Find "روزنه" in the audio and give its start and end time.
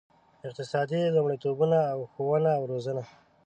2.71-3.03